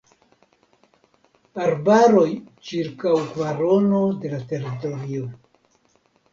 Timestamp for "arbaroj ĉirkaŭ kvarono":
1.65-4.03